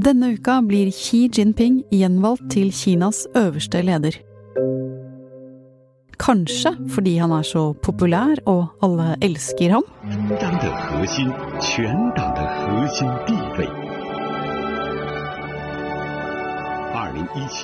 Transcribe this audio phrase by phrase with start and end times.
[0.00, 4.14] Denne uka blir Xi Jinping gjenvalgt til Kinas øverste leder.
[6.20, 9.84] Kanskje fordi han er så populær og alle elsker ham?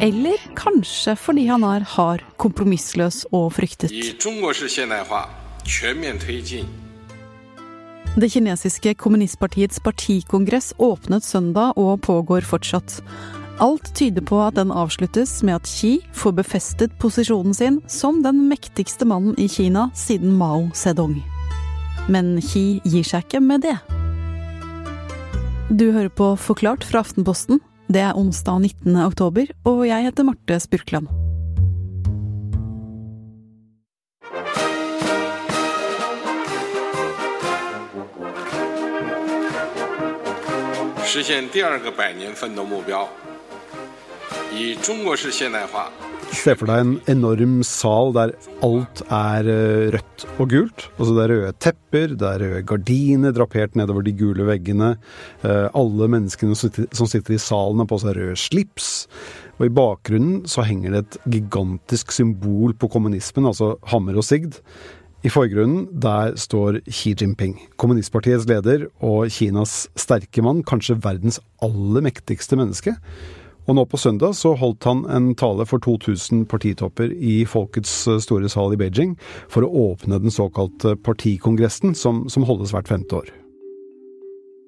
[0.03, 3.93] Eller kanskje fordi han er hard, kompromissløs og fryktet?
[8.17, 13.03] Det kinesiske kommunistpartiets partikongress åpnet søndag og pågår fortsatt.
[13.61, 18.47] Alt tyder på at den avsluttes med at Xi får befestet posisjonen sin som den
[18.49, 21.19] mektigste mannen i Kina siden Mao Zedong.
[22.09, 23.77] Men Xi gir seg ikke med det.
[25.69, 27.61] Du hører på Forklart fra Aftenposten.
[27.93, 28.97] Det er onsdag 19.
[29.05, 31.26] oktober, og jeg heter Marte Spurkland.
[41.04, 43.08] 实现第二个百年奋斗目标，
[44.54, 45.92] 以中国式现代化
[46.32, 48.32] Se for deg en enorm sal der
[48.64, 50.86] alt er eh, rødt og gult.
[50.96, 54.94] Altså det er røde tepper, det er røde gardiner drapert nedover de gule veggene.
[55.44, 58.90] Eh, alle menneskene som sitter i salen har på seg røde slips.
[59.60, 64.62] Og i bakgrunnen så henger det et gigantisk symbol på kommunismen, altså hammer og sigd.
[65.27, 72.05] I forgrunnen der står Xi Jinping, kommunistpartiets leder og Kinas sterke mann, kanskje verdens aller
[72.07, 72.95] mektigste menneske.
[73.67, 78.21] Og nå på søndag så holdt han en tale for 2000 partitopper i Folkets eh,
[78.23, 79.17] store sal i Beijing
[79.51, 83.35] for å åpne den såkalte partikongressen, som, som holdes hvert femte år.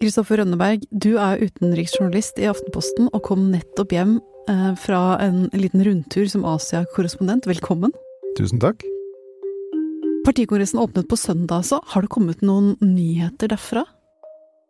[0.03, 4.19] Kristoffer Rønneberg, du er utenriksjournalist i Aftenposten og kom nettopp hjem
[4.50, 7.47] eh, fra en liten rundtur som Asia-korrespondent.
[7.47, 7.95] Velkommen.
[8.39, 8.83] Tusen takk.
[10.27, 13.84] Partikongressen åpnet på søndag, så har det kommet noen nyheter derfra?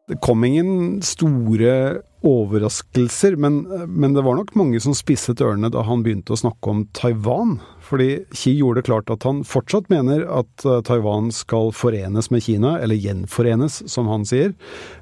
[0.08, 5.84] Det kom ingen store overraskelser, men, men, det var nok mange som spisset ørene da
[5.86, 7.58] han begynte å snakke om Taiwan.
[7.84, 12.42] Fordi Xi gjorde det klart at han fortsatt mener at eh, Taiwan skal forenes med
[12.46, 14.56] Kina, eller gjenforenes, som han sier.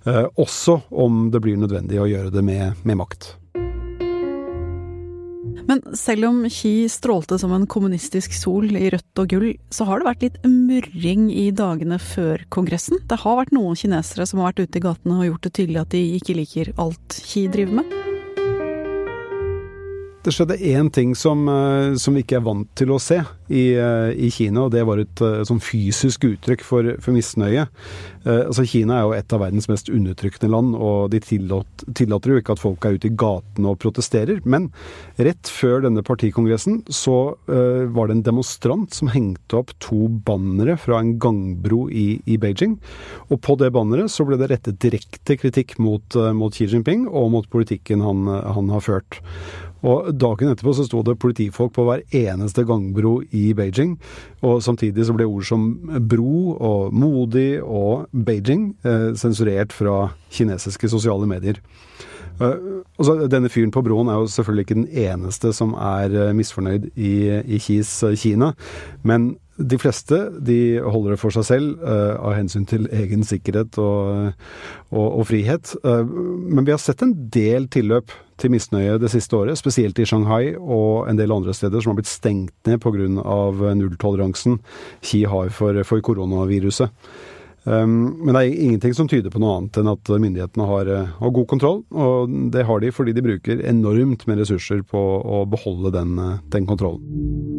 [0.04, 3.36] Eh, også om det blir nødvendig å gjøre det med, med makt.
[5.66, 10.00] Men selv om Xi strålte som en kommunistisk sol i rødt og gull, så har
[10.00, 13.00] det vært litt murring i dagene før kongressen.
[13.08, 15.82] Det har vært noen kinesere som har vært ute i gatene og gjort det tydelig
[15.84, 18.05] at de ikke liker alt Xi driver med.
[20.26, 23.76] Det skjedde én ting som, eh, som, vi ikke er vant til å se i,
[23.78, 27.68] eh, i Kina, og det var et, eh, sånn fysisk uttrykk for, for misnøye.
[28.26, 32.32] Eh, altså Kina er jo et av verdens mest undertrykkende land, og de tillater, tillater
[32.32, 34.40] jo ikke at folk er ute i gatene og protesterer.
[34.44, 34.72] Men
[35.14, 40.74] rett før denne partikongressen så eh, var det en demonstrant som hengte opp to bannere
[40.74, 42.80] fra en gangbro i, i Beijing.
[43.30, 47.30] Og på det banneret så ble det rettet direkte kritikk mot, mot Xi Jinping og
[47.30, 49.22] mot politikken han, han har ført.
[49.86, 53.96] Og Dagen etterpå så sto det politifolk på hver eneste gangbro i Beijing.
[54.46, 55.68] Og samtidig så ble ord som
[56.10, 61.62] bro og modig og Beijing eh, sensurert fra kinesiske sosiale medier.
[62.36, 66.34] Uh, altså, denne fyren på broen er jo selvfølgelig ikke den eneste som er uh,
[66.36, 68.50] misfornøyd i, i Kis uh, Kina.
[69.08, 74.32] Men de fleste de holder det for seg selv av hensyn til egen sikkerhet og,
[74.90, 75.72] og, og frihet.
[75.82, 80.54] men vi har sett en del tilløp til misnøye det siste året, spesielt i Shanghai
[80.56, 83.08] og en del andre steder som har blitt stengt ned pga.
[83.08, 84.60] nulltoleransen
[85.00, 86.92] Xi har for, for koronaviruset.
[87.66, 91.34] Um, men det er ingenting som tyder på noe annet enn at myndighetene har, har,
[91.34, 91.82] god kontroll.
[91.90, 96.14] Og det har de fordi de bruker enormt med ressurser på å beholde den,
[96.52, 97.55] den kontrollen.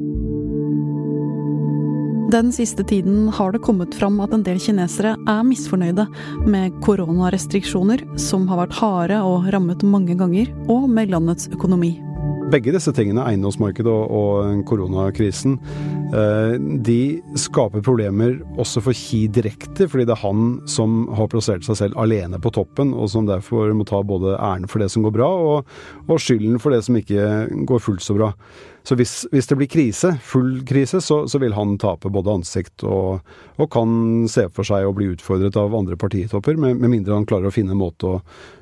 [2.28, 6.04] Den siste tiden har det kommet fram at en del kinesere er misfornøyde
[6.44, 11.94] med koronarestriksjoner som har vært harde og rammet mange ganger, og med landets økonomi.
[12.48, 15.58] Begge disse tingene, eiendomsmarkedet og, og koronakrisen,
[16.16, 16.54] eh,
[16.88, 21.80] de skaper problemer også for Ki direkte, fordi det er han som har plassert seg
[21.82, 25.18] selv alene på toppen, og som derfor må ta både æren for det som går
[25.20, 25.76] bra, og,
[26.08, 27.28] og skylden for det som ikke
[27.68, 28.32] går fullt så bra.
[28.88, 32.88] Så hvis, hvis det blir krise, full krise, så, så vil han tape både ansikt
[32.88, 33.20] og,
[33.58, 37.28] og, kan se for seg å bli utfordret av andre partitopper, med, med mindre han
[37.28, 38.20] klarer å finne en måte å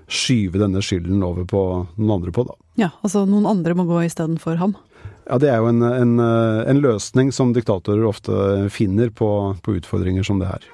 [0.09, 1.67] skyve denne skylden over på
[1.99, 2.57] noen andre på, da.
[2.75, 4.75] Ja, altså noen andre må gå istedenfor ham?
[5.25, 9.29] Ja, det er jo en, en, en, løsning som diktatorer ofte finner på,
[9.65, 10.67] på utfordringer som det her.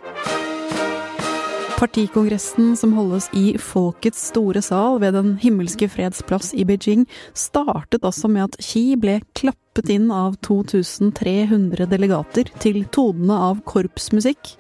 [1.82, 8.06] Partikongressen som holdes i Folkets store sal ved Den himmelske freds plass i Beijing, startet
[8.06, 14.54] også med at Xi ble klappet inn av 2300 delegater til tonene av korpsmusikk.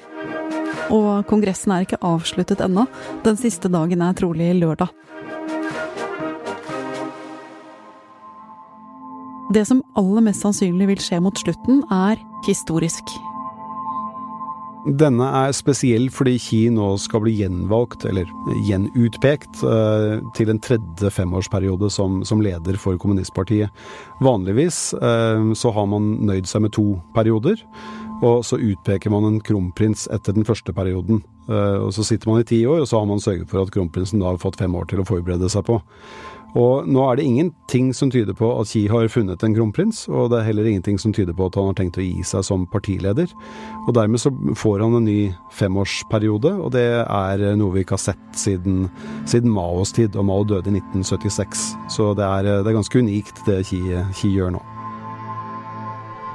[0.90, 2.88] Og kongressen er ikke avsluttet ennå.
[3.28, 4.90] Den siste dagen er trolig lørdag.
[9.52, 13.10] Det som aller mest sannsynlig vil skje mot slutten, er historisk.
[14.98, 18.30] Denne er spesiell fordi Xi nå skal bli gjenvalgt, eller
[18.66, 23.70] gjenutpekt, eh, til en tredje femårsperiode som, som leder for kommunistpartiet.
[24.24, 27.60] Vanligvis eh, så har man nøyd seg med to perioder,
[28.24, 31.22] og så utpeker man en kronprins etter den første perioden.
[31.52, 33.76] Eh, og Så sitter man i ti år, og så har man sørget for at
[33.76, 35.82] kronprinsen da har fått fem år til å forberede seg på.
[36.60, 40.32] Og nå er det ingenting som tyder på at Xi har funnet en kronprins, og
[40.32, 42.66] det er heller ingenting som tyder på at han har tenkt å gi seg som
[42.72, 43.32] partileder.
[43.86, 45.20] Og dermed så får han en ny
[45.56, 48.90] femårsperiode, og det er noe vi ikke har sett siden,
[49.30, 51.72] siden Maos tid, og Mao døde i 1976.
[51.96, 53.82] Så det er, det er ganske unikt det Xi,
[54.18, 54.66] Xi gjør nå.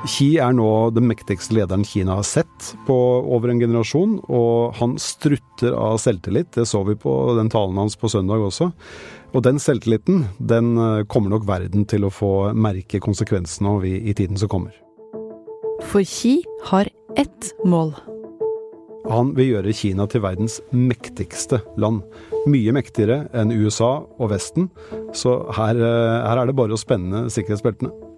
[0.07, 2.95] Xi er nå den mektigste lederen Kina har sett på
[3.27, 6.53] over en generasjon, og han strutter av selvtillit.
[6.55, 8.71] Det så vi på den talen hans på søndag også.
[9.35, 13.97] Og den selvtilliten, den eh, kommer nok verden til å få merke konsekvensene av i,
[14.07, 14.77] i tiden som kommer.
[15.91, 16.39] For Xi
[16.71, 16.89] har
[17.19, 17.97] ett mål.
[19.11, 22.03] Han vil gjøre Kina til verdens mektigste land.
[22.51, 24.71] Mye mektigere enn USA og Vesten,
[25.15, 28.16] så her, eh, her er det bare å spenne sikkerhetsbeltene.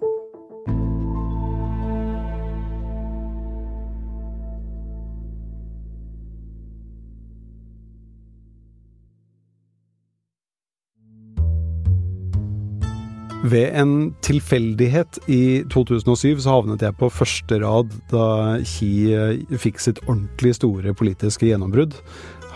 [13.49, 13.93] Ved en
[14.25, 18.25] tilfeldighet i 2007 så havnet jeg på første rad da
[18.67, 21.95] Xi eh, fikk sitt ordentlig store politiske gjennombrudd.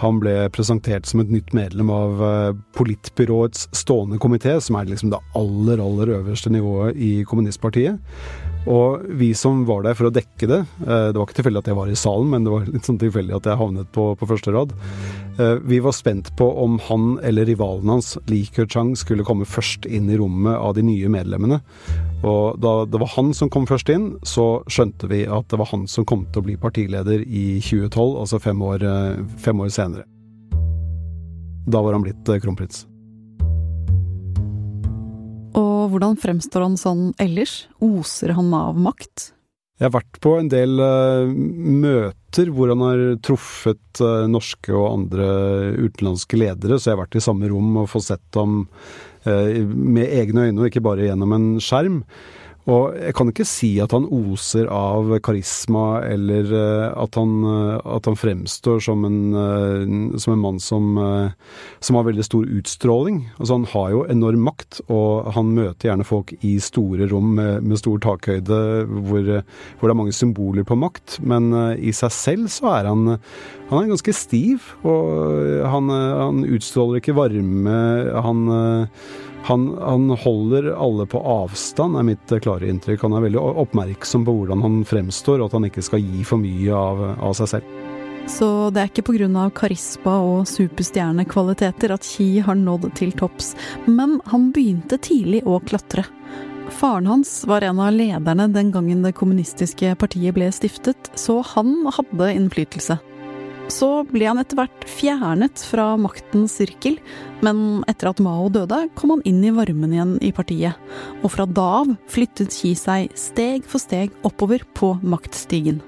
[0.01, 5.13] Han ble presentert som et nytt medlem av eh, politbyråets stående komité, som er liksom
[5.13, 8.01] det aller, aller øverste nivået i kommunistpartiet.
[8.69, 11.71] Og vi som var der for å dekke det eh, Det var ikke tilfeldig at
[11.71, 14.29] jeg var i salen, men det var litt sånn tilfeldig at jeg havnet på, på
[14.29, 14.75] første rad.
[15.39, 19.87] Eh, vi var spent på om han eller rivalen hans, Li Keqiang, skulle komme først
[19.89, 21.57] inn i rommet av de nye medlemmene.
[22.21, 25.71] Og da det var han som kom først inn, så skjønte vi at det var
[25.71, 29.73] han som kom til å bli partileder i 2012, altså fem år, eh, fem år
[29.73, 30.05] senere.
[31.65, 32.85] Da var han blitt kronprins.
[35.57, 37.67] Og hvordan fremstår han sånn ellers?
[37.81, 39.31] Oser han av makt?
[39.79, 42.22] Jeg har vært på en del uh, møter
[42.53, 45.27] hvor han har truffet uh, norske og andre
[45.77, 48.63] utenlandske ledere, så jeg har vært i samme rom og fått sett ham
[49.27, 52.01] uh, med egne øyne, og ikke bare gjennom en skjerm.
[52.71, 57.79] Og jeg kan ikke si at han oser av karisma, eller eh, at han, eh,
[57.97, 60.93] at han fremstår som en, eh, som en mann som,
[61.83, 63.19] som, har veldig stor utstråling.
[63.35, 67.67] Altså Han har jo enorm makt, og han møter gjerne folk i store rom med,
[67.67, 71.19] med stor takhøyde, hvor, hvor, det er mange symboler på makt.
[71.19, 73.17] Men i seg selv så er han,
[73.69, 77.77] han er ganske stiv, og han, han utstråler ikke varme.
[78.23, 78.47] Han
[79.43, 83.01] han, han, holder alle på avstand, er mitt klare inntrykk.
[83.03, 86.39] Han er veldig oppmerksom på hvordan han fremstår, og at han ikke skal gi for
[86.39, 87.73] mye av, av seg selv.
[88.31, 89.49] Så det er ikke pga.
[89.51, 93.51] karisma og superstjernekvaliteter at Xi har nådd til topps,
[93.85, 96.05] men han begynte tidlig å klatre.
[96.71, 101.83] Faren hans var en av lederne den gangen det kommunistiske partiet ble stiftet, så han
[101.91, 102.97] hadde innflytelse.
[103.71, 106.97] Så ble han etter hvert fjernet fra maktens sirkel,
[107.45, 110.75] men etter at Mao døde, kom han inn i varmen igjen i partiet.
[111.23, 115.81] Og fra da av flyttet Xi seg steg for steg oppover på maktstigen.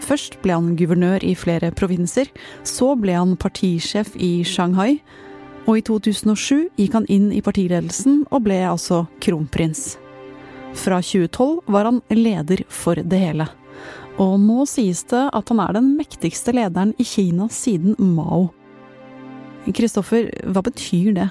[0.00, 2.30] Først ble han guvernør i flere provinser,
[2.64, 5.00] så ble han partisjef i Shanghai,
[5.66, 9.98] og i 2007 gikk han inn i partiledelsen og ble altså kronprins.
[10.78, 13.50] Fra 2012 var han leder for det hele.
[14.20, 18.50] Og nå sies det at han er den mektigste lederen i Kina siden Mao.
[19.76, 21.28] Kristoffer, hva betyr det?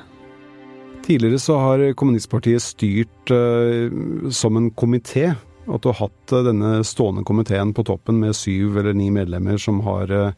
[1.06, 3.90] Tidligere så har kommunistpartiet styrt uh,
[4.34, 5.32] som en komité.
[5.70, 9.58] At du har hatt uh, denne stående komiteen på toppen med syv eller ni medlemmer
[9.62, 10.32] som har uh,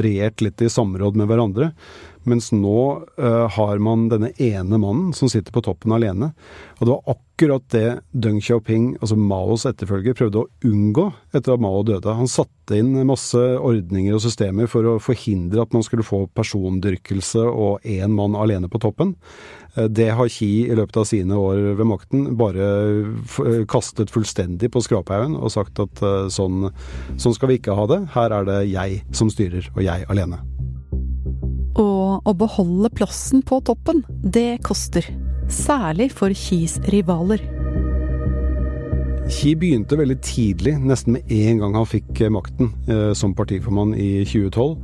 [0.00, 1.72] regjert litt i samråd med hverandre.
[2.28, 2.80] Mens nå
[3.20, 6.32] uh, har man denne ene mannen som sitter på toppen alene.
[6.78, 11.62] Og det var akkurat det Deng Xiaoping, altså Maos etterfølger, prøvde å unngå etter at
[11.62, 12.16] Mao døde.
[12.18, 17.46] Han satte inn masse ordninger og systemer for å forhindre at man skulle få persondyrkelse
[17.48, 19.14] og én mann alene på toppen.
[19.78, 22.68] Uh, det har Xi i løpet av sine år ved makten bare
[23.38, 26.04] uh, kastet fullstendig på skraphaugen og sagt at
[26.34, 26.68] sånn,
[27.16, 28.02] sånn skal vi ikke ha det.
[28.18, 30.42] Her er det jeg som styrer, og jeg alene.
[31.78, 35.06] Og å beholde plassen på toppen, det koster.
[35.48, 37.44] Særlig for Kis rivaler.
[39.28, 43.92] Ki begynte veldig tidlig, nesten med en gang han fikk eh, makten eh, som partiformann
[43.92, 44.78] i 2012,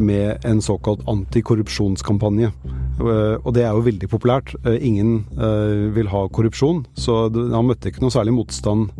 [0.00, 2.48] med en såkalt antikorrupsjonskampanje.
[3.00, 4.52] Og det er jo veldig populært.
[4.68, 5.24] Ingen
[5.96, 8.90] vil ha korrupsjon, så han møtte ikke noe særlig motstand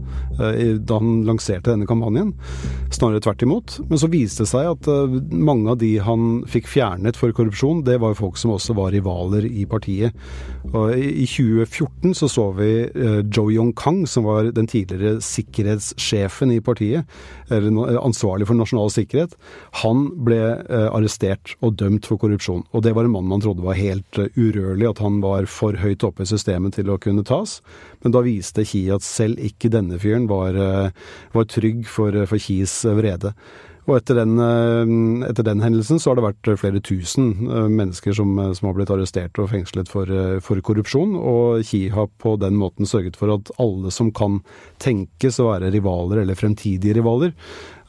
[0.41, 2.33] da han lanserte denne kampanjen.
[2.95, 3.77] Snarere tvert imot.
[3.91, 4.89] Men så viste det seg at
[5.29, 8.95] mange av de han fikk fjernet for korrupsjon, det var jo folk som også var
[8.95, 10.17] rivaler i partiet.
[10.71, 12.71] Og I 2014 så så vi
[13.29, 17.05] Joe Yong-kang, som var den tidligere sikkerhetssjefen i partiet,
[17.51, 19.37] eller ansvarlig for nasjonal sikkerhet.
[19.85, 20.41] Han ble
[20.89, 22.65] arrestert og dømt for korrupsjon.
[22.73, 25.79] Og det var en mann man trodde var helt eh, urørlig, at han var for
[25.81, 27.59] høyt oppe i systemet til å kunne tas.
[28.05, 30.93] Men da viste Ki at selv ikke denne fyren var, eh,
[31.35, 33.35] var trygg for, for Kis vrede.
[33.89, 37.33] Og etter den, eh, etter den, hendelsen så har det vært flere tusen
[37.73, 40.07] mennesker som, som har blitt arrestert og fengslet for,
[40.45, 44.43] for, korrupsjon, og Ki har på den måten sørget for at alle som kan
[44.79, 47.35] tenkes å være rivaler eller fremtidige rivaler,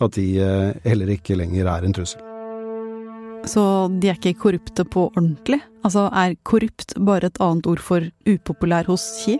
[0.01, 0.27] at de
[0.87, 2.30] heller ikke lenger er en trussel.
[3.49, 3.63] Så
[4.01, 5.61] de er ikke korrupte på ordentlig?
[5.85, 9.39] Altså er korrupt bare et annet ord for upopulær hos Xi?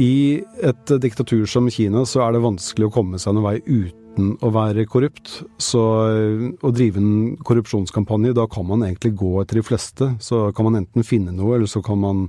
[0.00, 4.36] I et diktatur som Kina så er det vanskelig å komme seg noen vei uten
[4.44, 5.34] å være korrupt.
[5.60, 10.10] Så å drive en korrupsjonskampanje, da kan man egentlig gå etter de fleste.
[10.20, 12.22] Så kan man enten finne noe, eller så kan man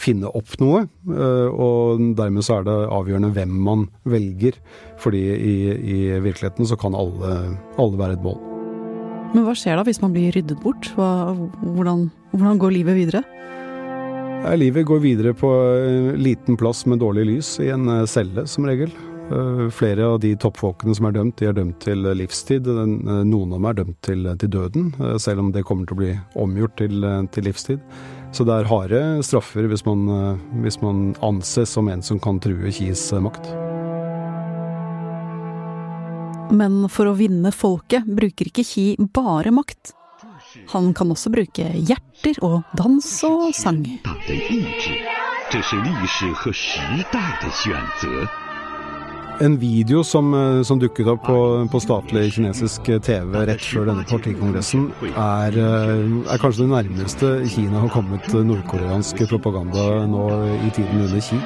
[0.00, 0.86] finne opp noe.
[1.12, 4.60] Eh, og dermed så er det avgjørende hvem man velger.
[5.00, 7.38] Fordi i, i virkeligheten så kan alle,
[7.76, 8.55] alle være et mål.
[9.34, 10.90] Men hva skjer da hvis man blir ryddet bort?
[10.96, 13.24] Hva, hvordan, hvordan, går livet videre?
[14.44, 18.46] Ja, livet går videre på en liten plass med dårlig lys, i en eh, celle
[18.50, 18.92] som regel.
[19.26, 22.70] Eh, flere av de toppfolkene som er dømt, de er dømt til livstid.
[22.70, 22.94] Eh,
[23.26, 24.90] noen av dem er dømt til, til døden,
[25.22, 26.12] selv om det kommer til å bli
[26.46, 27.84] omgjort til, til livstid.
[28.36, 30.08] Så det er harde straffer hvis man,
[30.62, 33.65] hvis man anses som en som kan true Kis makt.
[36.50, 39.94] Men for å vinne folket bruker ikke Ki bare makt.
[40.72, 43.82] Han kan også bruke hjerter og dans og sang.
[49.36, 51.38] En video som, eh, som dukket opp på,
[51.68, 57.84] på, statlig kinesisk TV rett før denne partikongressen, er, eh, er kanskje det nærmeste Kina
[57.84, 60.24] har kommet nordkoreansk propaganda nå
[60.56, 61.36] i tiden under Xi.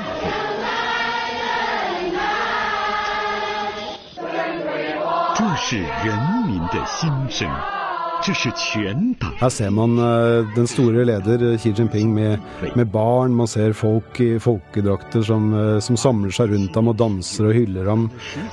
[5.71, 7.80] 是人民的心声。
[8.21, 12.43] Her ser man uh, den store leder eh, Xi Jinping med,
[12.77, 13.33] med barn.
[13.33, 17.57] Man ser folk i folkedrakter som, uh, som, samler seg rundt ham og danser og
[17.57, 18.03] hyller ham.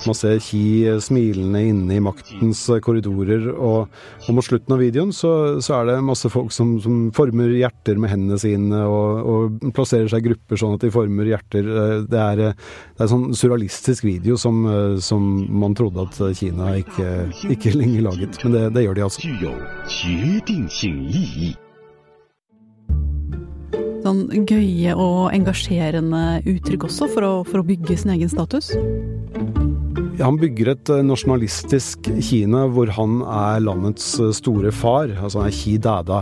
[0.05, 0.61] Man ser Xi
[1.03, 3.49] smilende inne i maktens korridorer.
[3.57, 3.91] Og,
[4.23, 7.99] og, mot slutten av videoen så, så, er det masse folk som, som former hjerter
[7.99, 11.67] med hendene sine og, og, plasserer seg i grupper sånn at de former hjerter.
[12.07, 12.43] Det er,
[12.95, 14.63] det en sånn surrealistisk video som,
[15.03, 15.27] som
[15.59, 17.11] man trodde at Kina ikke,
[17.51, 18.43] ikke lenger laget.
[18.45, 19.56] Men det, det gjør de altså.
[19.88, 21.56] 决定性意义。
[24.02, 28.72] Sånn gøye og engasjerende uttrykk også, for å, for å bygge sin egen status?
[30.22, 35.10] Han bygger et eh, nasjonalistisk Kina hvor han er landets eh, store far.
[35.16, 36.20] Altså han er Xi Dada.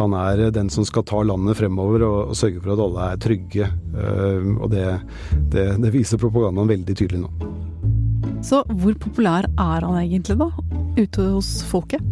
[0.00, 3.06] Han er eh, den som skal ta landet fremover og, og sørge for at alle
[3.12, 3.70] er trygge.
[3.94, 4.84] Uh, og det,
[5.52, 7.32] det, det viser propagandaen veldig tydelig nå.
[8.46, 10.50] Så hvor populær er han egentlig, da?
[10.98, 12.04] Ute hos folket?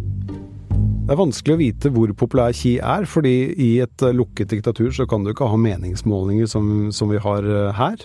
[1.02, 5.02] Det er vanskelig å vite hvor populær Xi er, fordi i et lukket diktatur så
[5.10, 8.04] kan du ikke ha meningsmålinger som, som vi har eh, her.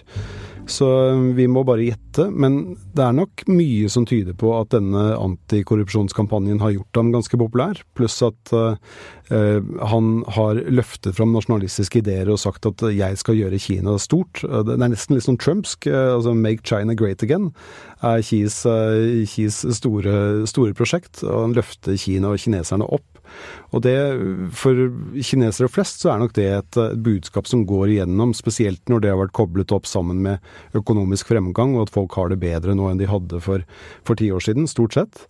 [0.68, 2.28] Så eh, vi må bare gjette.
[2.32, 7.40] Men det er nok mye som tyder på at denne antikorrupsjonskampanjen har gjort ham ganske
[7.40, 7.82] populær.
[7.98, 8.76] Pluss at uh,
[9.92, 14.42] han har løftet fram nasjonalistiske ideer og sagt at 'jeg skal gjøre Kina stort'.
[14.42, 15.88] Det er nesten litt sånn trumpsk.
[15.88, 17.52] altså 'Make China Great Again'
[18.02, 18.64] er Kis
[19.76, 21.24] store, store prosjekt.
[21.24, 23.17] og Han løfter Kina og kineserne opp
[23.76, 23.96] og det,
[24.56, 24.80] for
[25.20, 29.22] kinesere flest, så er nok det et, budskap som går igjennom, spesielt når det har
[29.22, 33.02] vært koblet opp sammen med økonomisk fremgang, og at folk har det bedre nå enn
[33.02, 33.66] de hadde for,
[34.08, 35.26] for ti år siden, stort sett.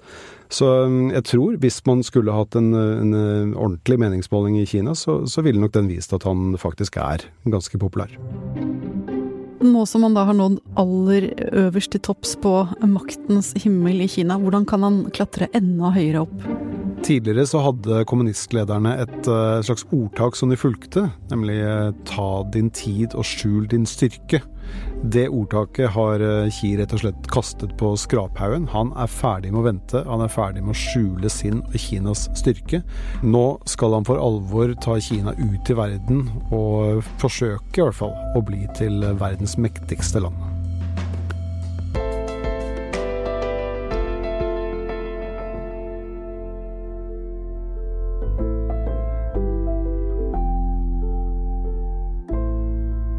[0.54, 3.16] Så um, jeg tror, hvis man skulle hatt en, en
[3.58, 7.82] ordentlig meningsmåling i Kina, så, så ville nok den vist at han faktisk er ganske
[7.82, 8.14] populær.
[9.58, 11.32] Nå som han da har nådd aller
[11.66, 12.54] øverst til topps på
[12.86, 16.77] maktens himmel i Kina, hvordan kan han klatre enda høyere opp?
[17.06, 22.72] Tidligere så hadde kommunistlederne et uh, slags ordtak som de fulgte, nemlig uh, 'ta din
[22.74, 24.42] tid og skjul din styrke'.
[25.04, 28.68] Det ordtaket har eh, rett og slett kastet på skraphaugen.
[28.74, 32.26] Han er ferdig med å vente, han er ferdig med å skjule sin og Kinas
[32.36, 32.82] styrke.
[33.24, 38.16] Nå skal han for alvor ta Kina ut i verden, og forsøke i hvert fall
[38.36, 40.47] å bli til verdens mektigste land.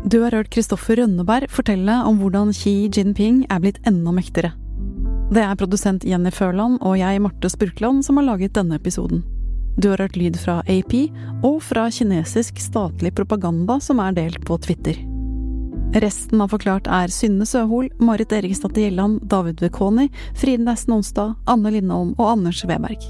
[0.08, 4.54] Du har hørt Kristoffer Rønneberg fortelle om hvordan Xi Jinping er blitt enda mektigere.
[5.34, 9.20] Det er produsent Jenny Førland og jeg, Marte Spurkland, som har laget denne episoden.
[9.76, 10.94] Du har hørt lyd fra AP
[11.44, 14.96] og fra kinesisk statlig propaganda som er delt på Twitter.
[16.00, 21.76] Resten av Forklart er Synne Søhol, Marit Eriksdatter Gjelland, David Vekoni, Fride Nesten Onsdag, Anne
[21.76, 23.04] Lindholm og Anders Weberg.